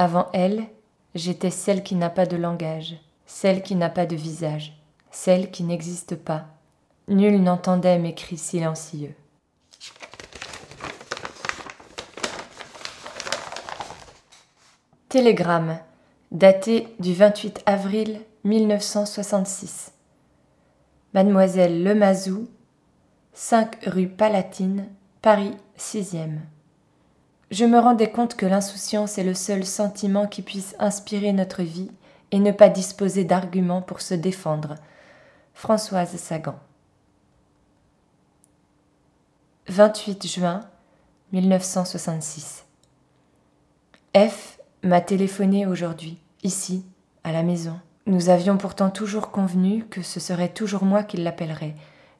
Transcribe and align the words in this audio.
Avant 0.00 0.28
elle, 0.32 0.64
j'étais 1.16 1.50
celle 1.50 1.82
qui 1.82 1.96
n'a 1.96 2.08
pas 2.08 2.24
de 2.24 2.36
langage, 2.36 2.94
celle 3.26 3.64
qui 3.64 3.74
n'a 3.74 3.90
pas 3.90 4.06
de 4.06 4.14
visage, 4.14 4.80
celle 5.10 5.50
qui 5.50 5.64
n'existe 5.64 6.14
pas. 6.14 6.46
Nul 7.08 7.42
n'entendait 7.42 7.98
mes 7.98 8.14
cris 8.14 8.38
silencieux. 8.38 9.12
Télégramme, 15.08 15.80
daté 16.30 16.94
du 17.00 17.12
28 17.12 17.64
avril 17.66 18.20
1966. 18.44 19.92
Mademoiselle 21.12 21.82
Lemazou, 21.82 22.46
5 23.32 23.84
rue 23.86 24.06
Palatine, 24.06 24.86
Paris 25.22 25.56
6e. 25.76 26.38
Je 27.50 27.64
me 27.64 27.78
rendais 27.78 28.10
compte 28.10 28.34
que 28.34 28.44
l'insouciance 28.44 29.16
est 29.16 29.24
le 29.24 29.34
seul 29.34 29.64
sentiment 29.64 30.26
qui 30.26 30.42
puisse 30.42 30.76
inspirer 30.78 31.32
notre 31.32 31.62
vie 31.62 31.90
et 32.30 32.38
ne 32.38 32.52
pas 32.52 32.68
disposer 32.68 33.24
d'arguments 33.24 33.80
pour 33.80 34.02
se 34.02 34.14
défendre. 34.14 34.74
Françoise 35.54 36.14
Sagan. 36.16 36.58
28 39.68 40.26
juin 40.26 40.60
1966. 41.32 42.64
F 44.14 44.58
m'a 44.82 45.00
téléphoné 45.00 45.66
aujourd'hui, 45.66 46.18
ici, 46.42 46.84
à 47.24 47.32
la 47.32 47.42
maison. 47.42 47.78
Nous 48.06 48.28
avions 48.28 48.56
pourtant 48.56 48.90
toujours 48.90 49.30
convenu 49.30 49.84
que 49.84 50.02
ce 50.02 50.20
serait 50.20 50.48
toujours 50.48 50.84
moi 50.84 51.02
qui 51.02 51.16
l'appellerais, 51.16 51.74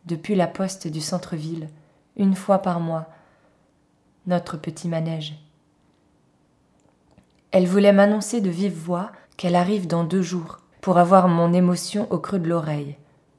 depuis 0.07 0.35
la 0.35 0.47
poste 0.47 0.89
du 0.89 1.01
centre-ville, 1.01 1.69
une 2.17 2.35
fois 2.35 2.59
par 2.59 2.81
mois, 2.81 3.09
notre 4.29 4.57
petit 4.59 4.89
manège. 4.89 5.35
Elle 7.51 7.67
voulait 7.67 7.93
m'annoncer 7.93 8.41
de 8.41 8.51
vive 8.51 8.77
voix 8.77 9.11
qu'elle 9.37 9.57
arrive 9.57 9.87
dans 9.87 10.05
deux 10.05 10.23
jours, 10.23 10.61
pour 10.81 10.99
avoir 10.99 11.29
mon 11.29 11.53
émotion 11.53 12.07
au 12.11 12.19
creux 12.19 12.39
de 12.39 12.49
l'oreille. 12.49 12.97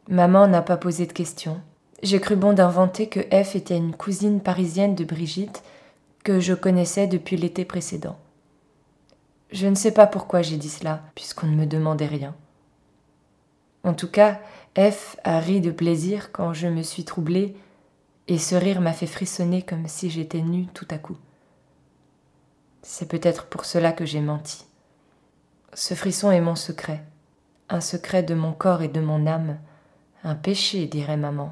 Maman 0.09 0.47
n'a 0.47 0.61
pas 0.61 0.77
posé 0.77 1.05
de 1.05 1.13
questions. 1.13 1.61
J'ai 2.01 2.19
cru 2.19 2.35
bon 2.35 2.53
d'inventer 2.53 3.07
que 3.07 3.19
F 3.19 3.55
était 3.55 3.77
une 3.77 3.95
cousine 3.95 4.41
parisienne 4.41 4.95
de 4.95 5.03
Brigitte 5.03 5.63
que 6.23 6.39
je 6.39 6.53
connaissais 6.53 7.07
depuis 7.07 7.37
l'été 7.37 7.65
précédent. 7.65 8.17
Je 9.51 9.67
ne 9.67 9.75
sais 9.75 9.93
pas 9.93 10.07
pourquoi 10.07 10.41
j'ai 10.41 10.57
dit 10.57 10.69
cela, 10.69 11.03
puisqu'on 11.15 11.47
ne 11.47 11.55
me 11.55 11.65
demandait 11.65 12.07
rien. 12.07 12.35
En 13.83 13.93
tout 13.93 14.09
cas, 14.09 14.39
F 14.77 15.17
a 15.23 15.39
ri 15.39 15.61
de 15.61 15.71
plaisir 15.71 16.31
quand 16.31 16.53
je 16.53 16.67
me 16.67 16.81
suis 16.81 17.03
troublée, 17.05 17.55
et 18.29 18.37
ce 18.37 18.53
rire 18.53 18.79
m'a 18.79 18.93
fait 18.93 19.07
frissonner 19.07 19.63
comme 19.63 19.87
si 19.87 20.11
j'étais 20.11 20.41
nue 20.41 20.67
tout 20.67 20.87
à 20.91 20.99
coup. 20.99 21.17
C'est 22.83 23.09
peut-être 23.09 23.47
pour 23.47 23.65
cela 23.65 23.91
que 23.91 24.05
j'ai 24.05 24.21
menti. 24.21 24.65
Ce 25.73 25.95
frisson 25.95 26.29
est 26.29 26.39
mon 26.39 26.55
secret, 26.55 27.03
un 27.69 27.81
secret 27.81 28.21
de 28.21 28.35
mon 28.35 28.53
corps 28.53 28.83
et 28.83 28.87
de 28.87 29.01
mon 29.01 29.25
âme, 29.25 29.57
un 30.23 30.35
péché, 30.35 30.85
dirait 30.85 31.17
maman. 31.17 31.51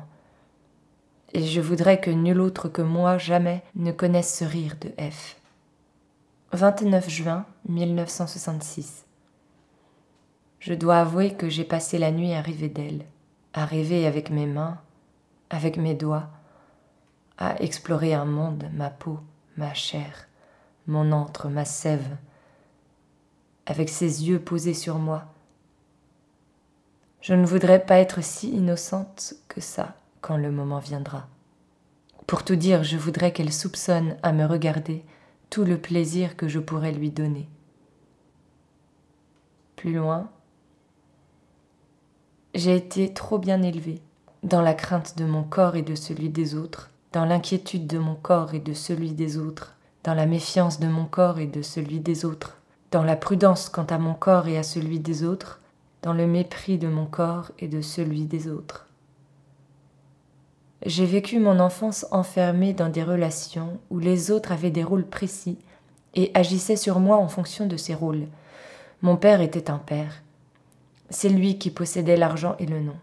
Et 1.33 1.45
je 1.45 1.61
voudrais 1.61 1.99
que 1.99 2.11
nul 2.11 2.39
autre 2.39 2.69
que 2.69 2.83
moi 2.83 3.17
jamais 3.17 3.63
ne 3.75 3.91
connaisse 3.91 4.37
ce 4.37 4.45
rire 4.45 4.75
de 4.79 4.89
F. 5.01 5.35
29 6.53 7.09
juin 7.09 7.45
1966. 7.67 9.03
Je 10.59 10.75
dois 10.75 10.99
avouer 10.99 11.33
que 11.33 11.49
j'ai 11.49 11.63
passé 11.63 11.97
la 11.97 12.11
nuit 12.11 12.33
à 12.33 12.41
rêver 12.41 12.69
d'elle, 12.69 13.03
à 13.53 13.65
rêver 13.65 14.05
avec 14.05 14.29
mes 14.29 14.45
mains, 14.45 14.77
avec 15.49 15.77
mes 15.77 15.95
doigts, 15.95 16.29
à 17.37 17.61
explorer 17.61 18.13
un 18.13 18.25
monde, 18.25 18.65
ma 18.73 18.89
peau, 18.89 19.19
ma 19.57 19.73
chair, 19.73 20.27
mon 20.87 21.11
antre, 21.11 21.49
ma 21.49 21.65
sève, 21.65 22.17
avec 23.65 23.89
ses 23.89 24.27
yeux 24.27 24.39
posés 24.39 24.73
sur 24.73 24.97
moi. 24.97 25.25
Je 27.21 27.33
ne 27.33 27.45
voudrais 27.45 27.85
pas 27.85 27.97
être 27.97 28.23
si 28.23 28.49
innocente 28.49 29.33
que 29.47 29.61
ça 29.61 29.95
quand 30.21 30.37
le 30.37 30.51
moment 30.51 30.79
viendra. 30.79 31.27
Pour 32.25 32.43
tout 32.43 32.55
dire, 32.55 32.83
je 32.83 32.97
voudrais 32.97 33.31
qu'elle 33.31 33.53
soupçonne 33.53 34.17
à 34.23 34.31
me 34.31 34.45
regarder 34.45 35.03
tout 35.49 35.63
le 35.63 35.77
plaisir 35.77 36.35
que 36.35 36.47
je 36.47 36.59
pourrais 36.59 36.91
lui 36.91 37.09
donner. 37.09 37.47
Plus 39.75 39.93
loin, 39.93 40.29
j'ai 42.55 42.75
été 42.75 43.13
trop 43.13 43.37
bien 43.37 43.61
élevée, 43.61 44.01
dans 44.43 44.61
la 44.61 44.73
crainte 44.73 45.17
de 45.17 45.25
mon 45.25 45.43
corps 45.43 45.75
et 45.75 45.83
de 45.83 45.95
celui 45.95 46.29
des 46.29 46.55
autres, 46.55 46.91
dans 47.17 47.25
l'inquiétude 47.25 47.87
de 47.87 47.97
mon 47.97 48.13
corps 48.13 48.53
et 48.53 48.59
de 48.59 48.73
celui 48.73 49.09
des 49.09 49.39
autres, 49.39 49.75
dans 50.03 50.13
la 50.13 50.27
méfiance 50.27 50.79
de 50.79 50.85
mon 50.85 51.05
corps 51.05 51.39
et 51.39 51.47
de 51.47 51.63
celui 51.63 51.99
des 51.99 52.25
autres, 52.25 52.57
dans 52.91 53.01
la 53.01 53.15
prudence 53.15 53.69
quant 53.69 53.85
à 53.85 53.97
mon 53.97 54.13
corps 54.13 54.47
et 54.47 54.55
à 54.55 54.61
celui 54.61 54.99
des 54.99 55.23
autres, 55.23 55.59
dans 56.03 56.13
le 56.13 56.27
mépris 56.27 56.77
de 56.77 56.87
mon 56.87 57.07
corps 57.07 57.51
et 57.57 57.67
de 57.67 57.81
celui 57.81 58.25
des 58.25 58.47
autres. 58.47 58.85
J'ai 60.85 61.07
vécu 61.07 61.39
mon 61.39 61.59
enfance 61.59 62.05
enfermée 62.11 62.73
dans 62.73 62.89
des 62.89 63.01
relations 63.03 63.79
où 63.89 63.97
les 63.97 64.29
autres 64.29 64.51
avaient 64.51 64.69
des 64.69 64.83
rôles 64.83 65.07
précis 65.07 65.57
et 66.13 66.29
agissaient 66.35 66.75
sur 66.75 66.99
moi 66.99 67.17
en 67.17 67.29
fonction 67.29 67.65
de 67.65 67.77
ces 67.77 67.95
rôles. 67.95 68.27
Mon 69.01 69.17
père 69.17 69.41
était 69.41 69.71
un 69.71 69.79
père. 69.79 70.21
C'est 71.09 71.29
lui 71.29 71.57
qui 71.57 71.71
possédait 71.71 72.15
l'argent 72.15 72.55
et 72.59 72.67
le 72.67 72.79
nom. 72.79 72.95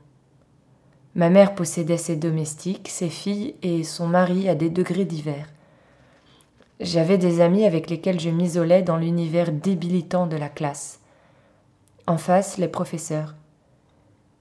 Ma 1.15 1.31
mère 1.31 1.55
possédait 1.55 1.97
ses 1.97 2.17
domestiques, 2.17 2.89
ses 2.89 3.09
filles 3.09 3.55
et 3.63 3.85
son 3.85 4.09
mari 4.09 4.49
à 4.49 4.57
des 4.57 4.69
degrés 4.69 5.05
divers. 5.05 5.47
J'avais 6.81 7.19
des 7.19 7.41
amis 7.41 7.65
avec 7.65 7.89
lesquels 7.89 8.19
je 8.19 8.31
m'isolais 8.31 8.83
dans 8.83 8.97
l'univers 8.97 9.53
débilitant 9.53 10.27
de 10.27 10.37
la 10.37 10.49
classe. 10.49 10.99
En 12.09 12.19
face, 12.19 12.59
les 12.59 12.67
professeurs. 12.67 13.37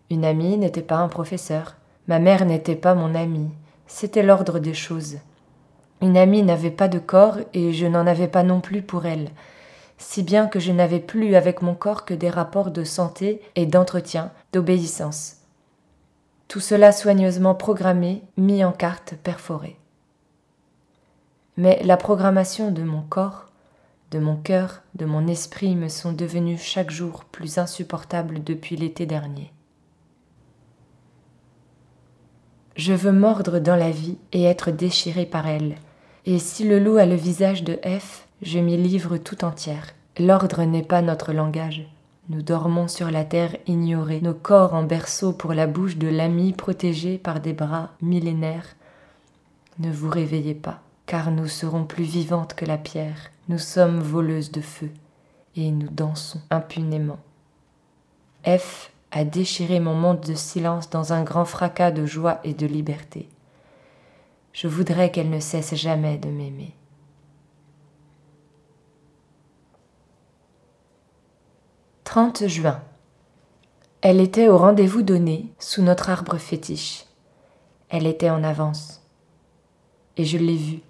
Une 0.10 0.26
amie 0.26 0.58
n'était 0.58 0.82
pas 0.82 0.98
un 0.98 1.10
professeur. 1.10 1.76
Ma 2.08 2.20
mère 2.20 2.46
n'était 2.46 2.76
pas 2.76 2.96
mon 2.96 3.14
amie, 3.16 3.52
c'était 3.88 4.24
l'ordre 4.24 4.60
des 4.60 4.74
choses. 4.74 5.20
Une 6.02 6.18
amie 6.18 6.44
n'avait 6.44 6.72
pas 6.72 6.88
de 6.88 7.00
corps 7.00 7.38
et 7.54 7.72
je 7.72 7.86
n'en 7.86 8.08
avais 8.08 8.28
pas 8.28 8.44
non 8.44 8.60
plus 8.60 8.82
pour 8.82 9.06
elle, 9.06 9.30
si 9.98 10.24
bien 10.24 10.48
que 10.48 10.60
je 10.60 10.74
n'avais 10.74 11.00
plus 11.00 11.36
avec 11.36 11.62
mon 11.62 11.76
corps 11.76 12.04
que 12.04 12.14
des 12.14 12.30
rapports 12.30 12.72
de 12.72 12.84
santé 12.84 13.42
et 13.56 13.66
d'entretien, 13.66 14.32
d'obéissance. 14.52 15.43
Tout 16.53 16.59
cela 16.59 16.91
soigneusement 16.91 17.56
programmé, 17.56 18.22
mis 18.38 18.64
en 18.64 18.72
carte, 18.72 19.16
perforé. 19.24 19.75
Mais 21.58 21.81
la 21.84 21.97
programmation 21.97 22.69
de 22.69 22.84
mon 22.84 23.02
corps, 23.02 23.47
de 24.12 24.19
mon 24.19 24.36
cœur, 24.36 24.84
de 24.94 25.06
mon 25.06 25.25
esprit 25.25 25.75
me 25.75 25.88
sont 25.88 26.13
devenues 26.13 26.59
chaque 26.59 26.92
jour 26.92 27.24
plus 27.24 27.58
insupportables 27.58 28.44
depuis 28.44 28.75
l'été 28.75 29.08
dernier. 29.08 29.52
Je 32.75 32.94
veux 32.94 33.12
mordre 33.12 33.58
dans 33.58 33.75
la 33.75 33.90
vie 33.90 34.19
et 34.31 34.44
être 34.44 34.69
déchiré 34.69 35.25
par 35.25 35.47
elle. 35.47 35.74
Et 36.28 36.38
si 36.38 36.66
le 36.66 36.78
loup 36.78 36.97
a 36.97 37.08
le 37.08 37.16
visage 37.16 37.63
de 37.63 37.80
F, 37.84 38.28
je 38.44 38.59
m'y 38.59 38.78
livre 38.78 39.18
tout 39.18 39.44
entière. 39.44 39.88
L'ordre 40.19 40.62
n'est 40.66 40.84
pas 40.84 41.02
notre 41.02 41.34
langage. 41.34 41.88
Nous 42.30 42.42
dormons 42.42 42.88
sur 42.88 43.12
la 43.12 43.26
terre 43.26 43.58
ignorée, 43.68 44.22
nos 44.22 44.34
corps 44.34 44.74
en 44.74 44.84
berceau 44.84 45.34
pour 45.34 45.54
la 45.54 45.68
bouche 45.68 45.98
de 45.98 46.08
l'ami 46.08 46.54
protégé 46.54 47.18
par 47.18 47.42
des 47.42 47.52
bras 47.52 47.92
millénaires. 48.02 48.76
Ne 49.80 49.92
vous 49.92 50.10
réveillez 50.10 50.56
pas, 50.56 50.82
car 51.06 51.32
nous 51.32 51.48
serons 51.48 51.84
plus 51.84 52.06
vivantes 52.06 52.54
que 52.54 52.64
la 52.66 52.78
pierre. 52.78 53.32
Nous 53.50 53.60
sommes 53.60 54.00
voleuses 54.00 54.52
de 54.52 54.62
feu, 54.62 54.90
et 55.58 55.70
nous 55.72 55.90
dansons 55.90 56.40
impunément. 56.50 57.20
F 58.48 58.92
à 59.12 59.26
déchirer 59.26 59.82
mon 59.82 59.94
monde 59.94 60.22
de 60.22 60.34
silence 60.34 60.90
dans 60.90 61.12
un 61.12 61.24
grand 61.24 61.46
fracas 61.46 61.92
de 61.92 62.06
joie 62.06 62.40
et 62.46 62.54
de 62.54 62.66
liberté. 62.66 63.28
Je 64.54 64.68
voudrais 64.68 65.12
qu'elle 65.12 65.30
ne 65.30 65.40
cesse 65.42 65.76
jamais 65.76 66.18
de 66.18 66.30
m'aimer. 66.30 66.74
«30 72.13 72.45
juin. 72.45 72.80
Elle 74.01 74.21
était 74.21 74.48
au 74.48 74.60
rendez-vous 74.60 75.01
donné 75.01 75.51
sous 75.57 75.81
notre 75.81 76.12
arbre 76.12 76.38
fétiche. 76.38 77.06
Elle 77.89 78.06
était 78.06 78.30
en 78.30 78.44
avance. 78.44 79.01
Et 80.18 80.24
je 80.24 80.38
l'ai 80.38 80.56
vue. 80.56 80.81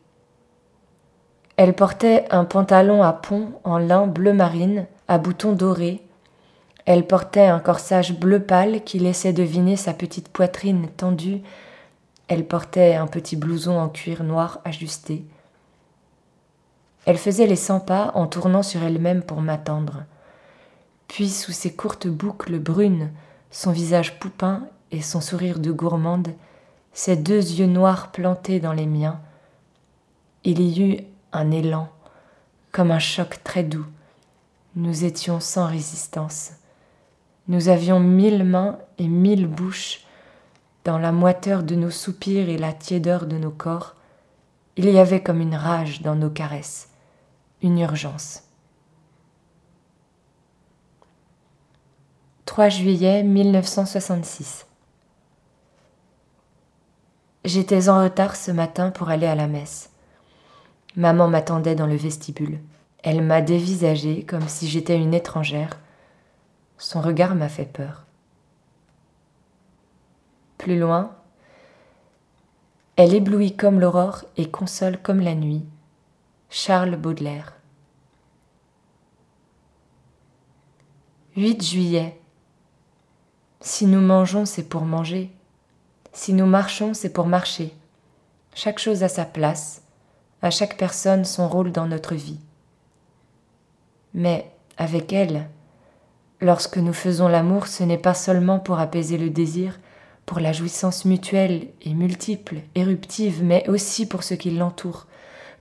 Elle 1.56 1.76
portait 1.76 2.26
un 2.30 2.44
pantalon 2.44 3.04
à 3.04 3.14
pont 3.14 3.54
en 3.64 3.78
lin 3.78 4.06
bleu 4.06 4.34
marine 4.34 4.86
à 5.08 5.18
boutons 5.18 5.54
dorés 5.54 6.04
elle 6.84 7.08
portait 7.08 7.46
un 7.46 7.62
corsage 7.62 8.20
bleu 8.20 8.42
pâle 8.42 8.84
qui 8.84 9.00
laissait 9.00 9.32
deviner 9.32 9.78
sa 9.78 9.94
petite 9.94 10.28
poitrine 10.28 10.90
tendue. 10.98 11.42
Elle 12.28 12.46
portait 12.46 12.96
un 12.96 13.08
petit 13.08 13.38
blouson 13.38 13.80
en 13.80 13.88
cuir 13.88 14.26
noir 14.26 14.60
ajusté. 14.66 15.24
Elle 17.06 17.18
faisait 17.18 17.48
les 17.48 17.56
cent 17.56 17.80
pas 17.80 18.12
en 18.14 18.28
tournant 18.28 18.62
sur 18.62 18.84
elle-même 18.84 19.24
pour 19.24 19.40
m'attendre. 19.40 20.04
Puis, 21.14 21.30
sous 21.30 21.52
ses 21.52 21.72
courtes 21.72 22.08
boucles 22.08 22.58
brunes, 22.58 23.12
son 23.52 23.72
visage 23.72 24.18
poupin 24.18 24.68
et 24.90 25.04
son 25.04 25.22
sourire 25.22 25.60
de 25.60 25.72
gourmande, 25.72 26.30
ses 26.92 27.16
deux 27.16 27.38
yeux 27.38 27.68
noirs 27.68 28.12
plantés 28.12 28.60
dans 28.60 28.74
les 28.74 28.88
miens, 28.88 29.22
il 30.44 30.60
y 30.60 30.82
eut 30.82 31.04
un 31.32 31.52
élan, 31.52 31.88
comme 32.72 32.90
un 32.90 32.98
choc 32.98 33.44
très 33.44 33.62
doux, 33.62 33.86
Nous 34.76 35.06
étions 35.06 35.40
sans 35.40 35.68
résistance. 35.68 36.54
Nous 37.48 37.70
avions 37.70 38.00
mille 38.00 38.44
mains 38.44 38.80
et 38.98 39.08
mille 39.08 39.46
bouches. 39.46 40.08
Dans 40.84 40.98
la 40.98 41.12
moiteur 41.12 41.62
de 41.62 41.76
nos 41.76 41.92
soupirs 41.92 42.50
et 42.50 42.58
la 42.58 42.74
tiédeur 42.74 43.28
de 43.28 43.38
nos 43.38 43.52
corps, 43.52 43.94
il 44.78 44.90
y 44.90 44.98
avait 44.98 45.22
comme 45.22 45.42
une 45.42 45.54
rage 45.54 46.02
dans 46.02 46.16
nos 46.16 46.32
caresses, 46.32 46.90
une 47.62 47.78
urgence. 47.78 48.42
3 52.54 52.70
juillet 52.70 53.24
1966 53.24 54.68
J'étais 57.44 57.90
en 57.90 58.04
retard 58.04 58.36
ce 58.36 58.52
matin 58.52 58.92
pour 58.92 59.10
aller 59.10 59.26
à 59.26 59.34
la 59.34 59.48
messe. 59.48 59.90
Maman 60.96 61.28
m'attendait 61.28 61.74
dans 61.74 61.88
le 61.88 61.96
vestibule. 61.96 62.60
Elle 63.02 63.24
m'a 63.24 63.42
dévisagée 63.42 64.24
comme 64.24 64.48
si 64.48 64.68
j'étais 64.68 64.96
une 64.96 65.16
étrangère. 65.16 65.80
Son 66.78 67.02
regard 67.02 67.34
m'a 67.34 67.50
fait 67.50 67.66
peur. 67.66 68.06
Plus 70.60 70.78
loin, 70.78 71.16
elle 72.98 73.16
éblouit 73.16 73.56
comme 73.56 73.80
l'aurore 73.80 74.26
et 74.38 74.52
console 74.52 75.00
comme 75.02 75.22
la 75.22 75.34
nuit. 75.34 75.66
Charles 76.52 76.98
Baudelaire. 76.98 77.56
8 81.36 81.64
juillet. 81.64 82.20
Si 83.66 83.86
nous 83.86 84.02
mangeons, 84.02 84.46
c'est 84.46 84.68
pour 84.68 84.82
manger. 84.82 85.32
Si 86.12 86.34
nous 86.34 86.46
marchons, 86.46 86.94
c'est 86.94 87.14
pour 87.14 87.28
marcher. 87.28 87.74
Chaque 88.54 88.78
chose 88.78 89.04
a 89.04 89.08
sa 89.08 89.24
place, 89.24 89.84
à 90.42 90.52
chaque 90.52 90.78
personne 90.78 91.24
son 91.24 91.48
rôle 91.48 91.72
dans 91.72 91.88
notre 91.88 92.14
vie. 92.14 92.42
Mais 94.14 94.52
avec 94.76 95.14
elle, 95.14 95.48
lorsque 96.42 96.76
nous 96.78 96.92
faisons 96.92 97.30
l'amour, 97.30 97.68
ce 97.68 97.86
n'est 97.86 97.98
pas 97.98 98.14
seulement 98.14 98.60
pour 98.60 98.80
apaiser 98.80 99.18
le 99.18 99.30
désir, 99.30 99.80
pour 100.26 100.42
la 100.42 100.52
jouissance 100.52 101.06
mutuelle 101.06 101.68
et 101.84 101.94
multiple, 101.94 102.58
éruptive, 102.76 103.46
mais 103.46 103.68
aussi 103.70 104.06
pour 104.06 104.24
ce 104.24 104.34
qui 104.34 104.52
l'entoure, 104.52 105.08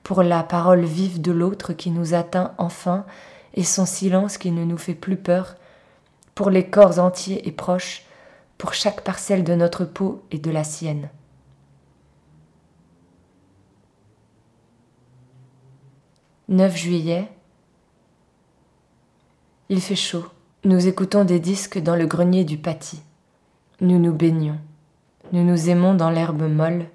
pour 0.03 0.25
la 0.25 0.43
parole 0.43 0.85
vive 0.85 1.21
de 1.21 1.31
l'autre 1.31 1.73
qui 1.73 1.93
nous 1.93 2.15
atteint 2.15 2.53
enfin 2.59 3.07
et 3.55 3.63
son 3.63 3.87
silence 3.87 4.39
qui 4.39 4.51
ne 4.51 4.65
nous 4.65 4.79
fait 4.79 4.95
plus 4.95 5.17
peur, 5.17 5.55
pour 6.34 6.50
les 6.50 6.69
corps 6.69 6.99
entiers 6.99 7.46
et 7.46 7.52
proches, 7.52 8.05
pour 8.58 8.75
chaque 8.75 9.02
parcelle 9.02 9.44
de 9.44 9.55
notre 9.55 9.84
peau 9.84 10.23
et 10.31 10.38
de 10.38 10.50
la 10.50 10.64
sienne. 10.64 11.11
«9 16.49 16.76
juillet. 16.76 17.29
Il 19.69 19.81
fait 19.81 19.96
chaud. 19.96 20.26
Nous 20.64 20.87
écoutons 20.87 21.25
des 21.25 21.40
disques 21.40 21.79
dans 21.79 21.96
le 21.96 22.06
grenier 22.06 22.44
du 22.44 22.58
paty. 22.58 23.00
Nous 23.81 23.99
nous 23.99 24.12
baignons. 24.12 24.58
Nous 25.32 25.44
nous 25.44 25.70
aimons 25.70 25.94
dans 25.94 26.11
l'herbe 26.11 26.43
molle. 26.43 26.87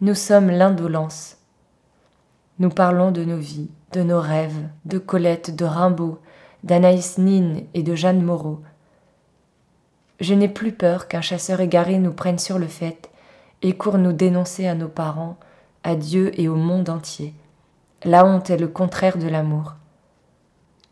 Nous 0.00 0.14
sommes 0.14 0.50
l'indolence. 0.50 1.36
Nous 2.58 2.70
parlons 2.70 3.10
de 3.10 3.22
nos 3.22 3.36
vies, 3.36 3.70
de 3.92 4.02
nos 4.02 4.20
rêves, 4.20 4.68
de 4.86 4.98
Colette, 4.98 5.54
de 5.54 5.64
Rimbaud, 5.64 6.18
d'Anaïs 6.64 7.18
Nin 7.18 7.62
et 7.74 7.82
de 7.82 7.94
Jeanne 7.94 8.22
Moreau, 8.22 8.60
je 10.20 10.34
n'ai 10.34 10.48
plus 10.48 10.72
peur 10.72 11.08
qu'un 11.08 11.22
chasseur 11.22 11.60
égaré 11.60 11.98
nous 11.98 12.12
prenne 12.12 12.38
sur 12.38 12.58
le 12.58 12.66
fait 12.66 13.10
et 13.62 13.76
court 13.76 13.98
nous 13.98 14.12
dénoncer 14.12 14.66
à 14.66 14.74
nos 14.74 14.88
parents, 14.88 15.38
à 15.82 15.94
Dieu 15.94 16.38
et 16.38 16.48
au 16.48 16.56
monde 16.56 16.90
entier. 16.90 17.34
La 18.04 18.24
honte 18.24 18.50
est 18.50 18.58
le 18.58 18.68
contraire 18.68 19.18
de 19.18 19.28
l'amour. 19.28 19.76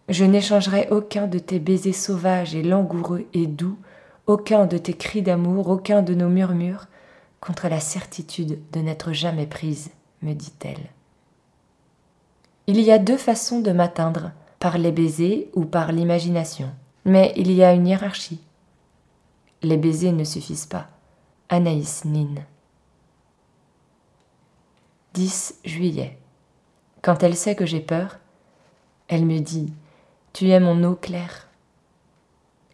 Je 0.08 0.24
n'échangerai 0.24 0.88
aucun 0.90 1.26
de 1.26 1.38
tes 1.38 1.58
baisers 1.58 1.92
sauvages 1.92 2.54
et 2.54 2.62
langoureux 2.62 3.26
et 3.34 3.46
doux, 3.46 3.78
aucun 4.26 4.66
de 4.66 4.78
tes 4.78 4.94
cris 4.94 5.22
d'amour, 5.22 5.68
aucun 5.68 6.02
de 6.02 6.14
nos 6.14 6.28
murmures, 6.28 6.86
contre 7.40 7.68
la 7.68 7.80
certitude 7.80 8.58
de 8.72 8.80
n'être 8.80 9.12
jamais 9.12 9.46
prise, 9.46 9.90
me 10.22 10.32
dit-elle. 10.32 10.90
Il 12.66 12.80
y 12.80 12.90
a 12.90 12.98
deux 12.98 13.16
façons 13.16 13.60
de 13.60 13.72
m'atteindre, 13.72 14.32
par 14.58 14.78
les 14.78 14.92
baisers 14.92 15.48
ou 15.54 15.64
par 15.64 15.92
l'imagination, 15.92 16.70
mais 17.04 17.32
il 17.36 17.52
y 17.52 17.62
a 17.62 17.72
une 17.72 17.86
hiérarchie. 17.86 18.40
Les 19.62 19.76
baisers 19.76 20.12
ne 20.12 20.24
suffisent 20.24 20.66
pas. 20.66 20.88
Anaïs 21.48 22.04
Nin. 22.04 22.34
10 25.14 25.60
juillet. 25.64 26.18
Quand 27.02 27.22
elle 27.22 27.36
sait 27.36 27.56
que 27.56 27.66
j'ai 27.66 27.80
peur, 27.80 28.18
elle 29.08 29.24
me 29.24 29.40
dit 29.40 29.72
Tu 30.32 30.50
es 30.50 30.60
mon 30.60 30.84
eau 30.84 30.94
claire. 30.94 31.48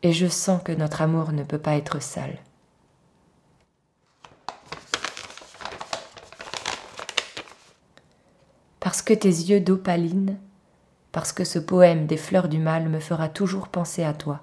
Et 0.03 0.13
je 0.13 0.27
sens 0.27 0.63
que 0.63 0.73
notre 0.73 1.01
amour 1.01 1.33
ne 1.33 1.45
peut 1.45 1.59
pas 1.59 1.77
être 1.77 2.03
sale. 2.03 2.39
Parce 8.81 9.01
que 9.01 9.15
tes 9.15 9.29
yeux 9.29 9.61
d'opaline, 9.61 10.39
parce 11.15 11.33
que 11.33 11.45
ce 11.45 11.61
poème 11.61 12.07
des 12.07 12.17
fleurs 12.17 12.49
du 12.49 12.59
mal 12.59 12.89
me 12.89 12.99
fera 12.99 13.29
toujours 13.29 13.69
penser 13.69 14.03
à 14.03 14.15
toi. 14.15 14.41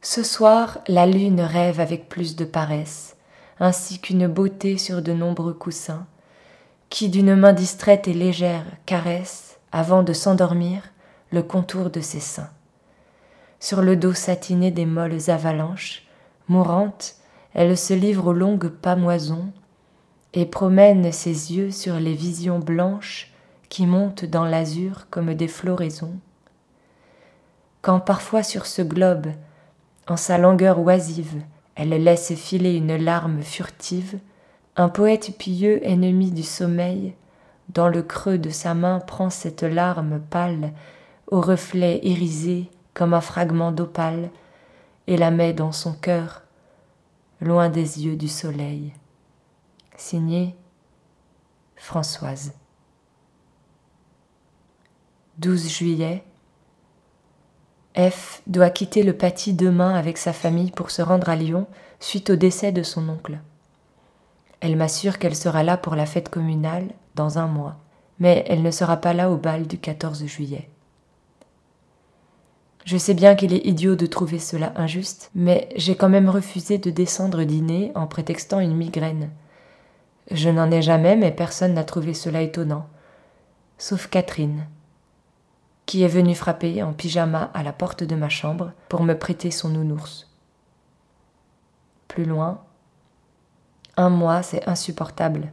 Ce 0.00 0.22
soir, 0.22 0.78
la 0.88 1.04
lune 1.04 1.42
rêve 1.42 1.78
avec 1.78 2.08
plus 2.08 2.36
de 2.36 2.46
paresse, 2.46 3.18
ainsi 3.60 4.00
qu'une 4.00 4.28
beauté 4.28 4.78
sur 4.78 5.02
de 5.02 5.12
nombreux 5.12 5.52
coussins, 5.52 6.06
qui 6.88 7.10
d'une 7.10 7.36
main 7.36 7.52
distraite 7.52 8.08
et 8.08 8.14
légère 8.14 8.64
caresse, 8.86 9.58
avant 9.72 10.02
de 10.02 10.14
s'endormir, 10.14 10.84
le 11.30 11.42
contour 11.42 11.90
de 11.90 12.00
ses 12.00 12.20
seins. 12.20 12.50
Sur 13.60 13.82
le 13.82 13.94
dos 13.94 14.14
satiné 14.14 14.70
des 14.70 14.86
molles 14.86 15.30
avalanches, 15.30 16.04
mourante, 16.48 17.16
elle 17.52 17.76
se 17.76 17.92
livre 17.92 18.28
aux 18.28 18.32
longues 18.32 18.70
pamoisons 18.70 19.52
et 20.32 20.46
promène 20.46 21.12
ses 21.12 21.52
yeux 21.52 21.70
sur 21.70 22.00
les 22.00 22.14
visions 22.14 22.58
blanches 22.58 23.31
qui 23.72 23.86
montent 23.86 24.26
dans 24.26 24.44
l'azur 24.44 25.06
comme 25.08 25.32
des 25.32 25.48
floraisons. 25.48 26.18
Quand 27.80 28.00
parfois 28.00 28.42
sur 28.42 28.66
ce 28.66 28.82
globe 28.82 29.28
en 30.06 30.18
sa 30.18 30.36
langueur 30.36 30.78
oisive, 30.78 31.40
elle 31.74 31.88
laisse 31.88 32.34
filer 32.34 32.74
une 32.74 32.96
larme 32.96 33.40
furtive. 33.40 34.18
Un 34.76 34.90
poète 34.90 35.38
pieux, 35.38 35.80
ennemi 35.88 36.32
du 36.32 36.42
sommeil, 36.42 37.14
dans 37.70 37.88
le 37.88 38.02
creux 38.02 38.36
de 38.36 38.50
sa 38.50 38.74
main 38.74 39.00
prend 39.00 39.30
cette 39.30 39.62
larme 39.62 40.20
pâle, 40.20 40.74
au 41.28 41.40
reflet 41.40 41.98
irisé 42.02 42.68
comme 42.92 43.14
un 43.14 43.22
fragment 43.22 43.72
d'opale, 43.72 44.28
et 45.06 45.16
la 45.16 45.30
met 45.30 45.54
dans 45.54 45.72
son 45.72 45.94
cœur, 45.94 46.42
loin 47.40 47.70
des 47.70 48.04
yeux 48.04 48.16
du 48.16 48.28
soleil. 48.28 48.92
Signé 49.96 50.54
Françoise. 51.74 52.52
12 55.42 55.68
juillet 55.68 56.22
F 57.96 58.42
doit 58.46 58.70
quitter 58.70 59.02
le 59.02 59.12
Paty 59.12 59.54
demain 59.54 59.92
avec 59.92 60.16
sa 60.16 60.32
famille 60.32 60.70
pour 60.70 60.92
se 60.92 61.02
rendre 61.02 61.28
à 61.28 61.34
Lyon 61.34 61.66
suite 61.98 62.30
au 62.30 62.36
décès 62.36 62.70
de 62.70 62.84
son 62.84 63.08
oncle. 63.08 63.40
Elle 64.60 64.76
m'assure 64.76 65.18
qu'elle 65.18 65.34
sera 65.34 65.64
là 65.64 65.76
pour 65.76 65.96
la 65.96 66.06
fête 66.06 66.28
communale 66.28 66.90
dans 67.16 67.40
un 67.40 67.48
mois, 67.48 67.74
mais 68.20 68.44
elle 68.46 68.62
ne 68.62 68.70
sera 68.70 68.98
pas 68.98 69.14
là 69.14 69.32
au 69.32 69.36
bal 69.36 69.66
du 69.66 69.78
14 69.78 70.24
juillet. 70.26 70.68
Je 72.84 72.96
sais 72.96 73.14
bien 73.14 73.34
qu'il 73.34 73.52
est 73.52 73.66
idiot 73.66 73.96
de 73.96 74.06
trouver 74.06 74.38
cela 74.38 74.72
injuste, 74.76 75.32
mais 75.34 75.68
j'ai 75.74 75.96
quand 75.96 76.08
même 76.08 76.28
refusé 76.28 76.78
de 76.78 76.90
descendre 76.90 77.42
dîner 77.42 77.90
en 77.96 78.06
prétextant 78.06 78.60
une 78.60 78.76
migraine. 78.76 79.30
Je 80.30 80.50
n'en 80.50 80.70
ai 80.70 80.82
jamais, 80.82 81.16
mais 81.16 81.32
personne 81.32 81.74
n'a 81.74 81.82
trouvé 81.82 82.14
cela 82.14 82.42
étonnant, 82.42 82.86
sauf 83.76 84.06
Catherine, 84.06 84.66
qui 85.92 86.02
est 86.02 86.08
venu 86.08 86.34
frapper 86.34 86.82
en 86.82 86.94
pyjama 86.94 87.50
à 87.52 87.62
la 87.62 87.74
porte 87.74 88.02
de 88.02 88.14
ma 88.14 88.30
chambre 88.30 88.72
pour 88.88 89.02
me 89.02 89.12
prêter 89.12 89.50
son 89.50 89.68
nounours. 89.68 90.26
Plus 92.08 92.24
loin, 92.24 92.62
un 93.98 94.08
mois, 94.08 94.42
c'est 94.42 94.66
insupportable. 94.66 95.52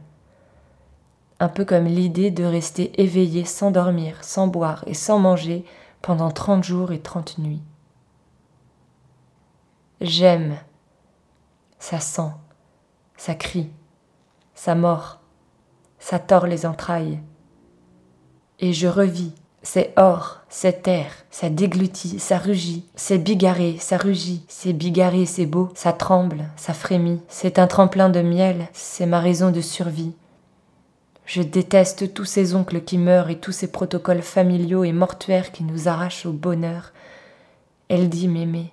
Un 1.40 1.50
peu 1.50 1.66
comme 1.66 1.84
l'idée 1.84 2.30
de 2.30 2.42
rester 2.42 3.02
éveillé 3.02 3.44
sans 3.44 3.70
dormir, 3.70 4.24
sans 4.24 4.46
boire 4.46 4.82
et 4.86 4.94
sans 4.94 5.18
manger 5.18 5.62
pendant 6.00 6.30
trente 6.30 6.64
jours 6.64 6.90
et 6.92 7.00
trente 7.00 7.36
nuits. 7.36 7.62
J'aime. 10.00 10.56
Ça 11.78 12.00
sent, 12.00 12.32
ça 13.18 13.34
crie, 13.34 13.68
ça 14.54 14.74
mord, 14.74 15.20
ça 15.98 16.18
tord 16.18 16.46
les 16.46 16.64
entrailles. 16.64 17.20
Et 18.58 18.72
je 18.72 18.86
revis 18.86 19.34
c'est 19.62 19.92
or, 19.96 20.40
c'est 20.48 20.82
terre, 20.82 21.12
ça 21.30 21.50
déglutit, 21.50 22.18
ça 22.18 22.38
rugit, 22.38 22.84
c'est 22.96 23.18
bigarré, 23.18 23.76
ça 23.78 23.98
rugit, 23.98 24.42
c'est 24.48 24.72
bigarré, 24.72 25.26
c'est 25.26 25.46
beau, 25.46 25.68
ça 25.74 25.92
tremble, 25.92 26.44
ça 26.56 26.72
frémit, 26.72 27.20
c'est 27.28 27.58
un 27.58 27.66
tremplin 27.66 28.08
de 28.08 28.22
miel, 28.22 28.68
c'est 28.72 29.06
ma 29.06 29.20
raison 29.20 29.50
de 29.50 29.60
survie. 29.60 30.12
Je 31.26 31.42
déteste 31.42 32.12
tous 32.14 32.24
ces 32.24 32.54
oncles 32.54 32.80
qui 32.80 32.98
meurent 32.98 33.30
et 33.30 33.38
tous 33.38 33.52
ces 33.52 33.70
protocoles 33.70 34.22
familiaux 34.22 34.82
et 34.82 34.92
mortuaires 34.92 35.52
qui 35.52 35.62
nous 35.62 35.86
arrachent 35.86 36.26
au 36.26 36.32
bonheur. 36.32 36.92
Elle 37.88 38.08
dit 38.08 38.26
m'aimer. 38.26 38.72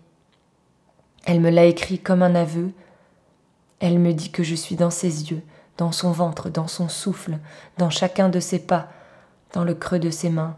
Elle 1.26 1.42
me 1.42 1.52
l'a 1.52 1.66
écrit 1.66 2.00
comme 2.00 2.24
un 2.24 2.34
aveu. 2.34 2.72
Elle 3.80 4.00
me 4.00 4.14
dit 4.14 4.32
que 4.32 4.42
je 4.42 4.56
suis 4.56 4.76
dans 4.76 4.90
ses 4.90 5.30
yeux, 5.30 5.44
dans 5.78 5.92
son 5.92 6.12
ventre, 6.12 6.50
dans 6.50 6.68
son 6.68 6.90
souffle, 6.90 7.38
dans 7.78 7.92
chacun 7.92 8.30
de 8.30 8.40
ses 8.40 8.60
pas, 8.60 8.88
dans 9.54 9.64
le 9.64 9.76
creux 9.76 10.00
de 10.00 10.10
ses 10.10 10.32
mains. 10.32 10.56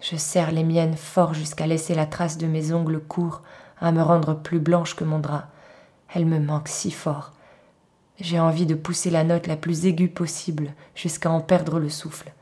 Je 0.00 0.16
serre 0.16 0.52
les 0.52 0.64
miennes 0.64 0.96
fort 0.96 1.34
jusqu'à 1.34 1.66
laisser 1.66 1.94
la 1.94 2.06
trace 2.06 2.38
de 2.38 2.46
mes 2.46 2.72
ongles 2.72 3.00
courts, 3.00 3.42
à 3.80 3.92
me 3.92 4.02
rendre 4.02 4.34
plus 4.34 4.60
blanche 4.60 4.94
que 4.94 5.04
mon 5.04 5.18
drap. 5.18 5.48
Elle 6.14 6.26
me 6.26 6.38
manque 6.38 6.68
si 6.68 6.90
fort. 6.90 7.32
J'ai 8.20 8.40
envie 8.40 8.66
de 8.66 8.74
pousser 8.74 9.10
la 9.10 9.24
note 9.24 9.46
la 9.46 9.56
plus 9.56 9.86
aiguë 9.86 10.08
possible 10.08 10.72
jusqu'à 10.94 11.30
en 11.30 11.40
perdre 11.40 11.78
le 11.78 11.90
souffle. 11.90 12.32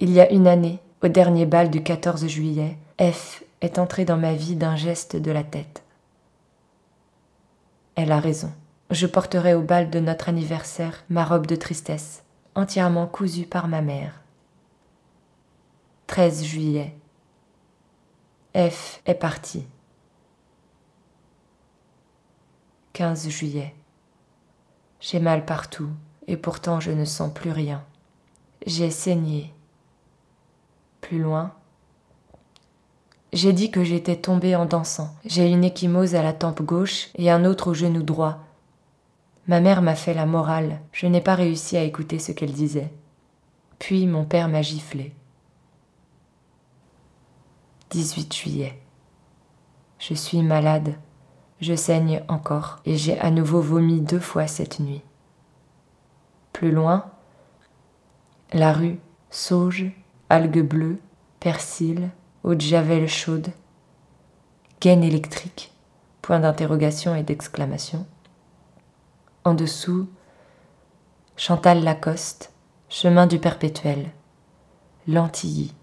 Il 0.00 0.10
y 0.10 0.20
a 0.20 0.30
une 0.30 0.46
année, 0.46 0.80
au 1.02 1.08
dernier 1.08 1.46
bal 1.46 1.70
du 1.70 1.82
14 1.82 2.26
juillet, 2.26 2.76
F 3.00 3.42
est 3.60 3.78
entrée 3.78 4.04
dans 4.04 4.16
ma 4.16 4.34
vie 4.34 4.56
d'un 4.56 4.76
geste 4.76 5.16
de 5.16 5.30
la 5.30 5.44
tête. 5.44 5.82
Elle 7.94 8.12
a 8.12 8.20
raison. 8.20 8.52
Je 8.90 9.06
porterai 9.06 9.54
au 9.54 9.62
bal 9.62 9.90
de 9.90 10.00
notre 10.00 10.28
anniversaire 10.28 11.04
ma 11.10 11.24
robe 11.24 11.46
de 11.46 11.56
tristesse, 11.56 12.22
entièrement 12.54 13.06
cousue 13.06 13.46
par 13.46 13.68
ma 13.68 13.82
mère. 13.82 14.22
13 16.08 16.42
juillet. 16.42 16.94
F 18.56 19.02
est 19.04 19.14
parti. 19.14 19.66
15 22.94 23.28
juillet. 23.28 23.74
J'ai 25.00 25.20
mal 25.20 25.44
partout, 25.44 25.90
et 26.26 26.38
pourtant 26.38 26.80
je 26.80 26.92
ne 26.92 27.04
sens 27.04 27.30
plus 27.32 27.50
rien. 27.50 27.84
J'ai 28.66 28.90
saigné. 28.90 29.52
Plus 31.02 31.18
loin. 31.20 31.52
J'ai 33.34 33.52
dit 33.52 33.70
que 33.70 33.84
j'étais 33.84 34.16
tombée 34.16 34.56
en 34.56 34.64
dansant. 34.64 35.14
J'ai 35.26 35.50
une 35.50 35.62
échymose 35.62 36.14
à 36.14 36.22
la 36.22 36.32
tempe 36.32 36.62
gauche 36.62 37.10
et 37.16 37.30
un 37.30 37.44
autre 37.44 37.68
au 37.68 37.74
genou 37.74 38.02
droit. 38.02 38.38
Ma 39.46 39.60
mère 39.60 39.82
m'a 39.82 39.94
fait 39.94 40.14
la 40.14 40.24
morale. 40.24 40.80
Je 40.90 41.06
n'ai 41.06 41.20
pas 41.20 41.34
réussi 41.34 41.76
à 41.76 41.84
écouter 41.84 42.18
ce 42.18 42.32
qu'elle 42.32 42.52
disait. 42.52 42.90
Puis 43.78 44.06
mon 44.06 44.24
père 44.24 44.48
m'a 44.48 44.62
giflé. 44.62 45.14
18 47.90 48.34
juillet. 48.34 48.78
Je 49.98 50.14
suis 50.14 50.42
malade. 50.42 50.94
Je 51.60 51.74
saigne 51.74 52.22
encore 52.28 52.78
et 52.84 52.96
j'ai 52.96 53.18
à 53.18 53.30
nouveau 53.30 53.60
vomi 53.60 54.00
deux 54.00 54.20
fois 54.20 54.46
cette 54.46 54.78
nuit. 54.78 55.02
Plus 56.52 56.70
loin, 56.70 57.06
la 58.52 58.72
rue, 58.72 59.00
sauge, 59.30 59.86
algues 60.28 60.62
bleues, 60.62 60.98
persil, 61.40 62.10
eau 62.44 62.54
de 62.54 62.60
javel 62.60 63.08
chaude, 63.08 63.48
gaine 64.80 65.02
électrique, 65.02 65.72
point 66.22 66.40
d'interrogation 66.40 67.14
et 67.14 67.22
d'exclamation. 67.22 68.06
En 69.44 69.54
dessous, 69.54 70.08
Chantal 71.36 71.82
Lacoste, 71.82 72.52
chemin 72.88 73.26
du 73.26 73.38
perpétuel, 73.38 74.10
Lantilly, 75.06 75.74